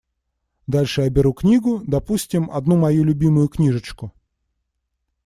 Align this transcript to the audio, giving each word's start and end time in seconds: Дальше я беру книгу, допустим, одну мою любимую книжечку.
Дальше 0.65 1.01
я 1.03 1.09
беру 1.11 1.31
книгу, 1.31 1.83
допустим, 1.85 2.49
одну 2.51 2.75
мою 2.75 3.03
любимую 3.03 3.47
книжечку. 3.49 4.11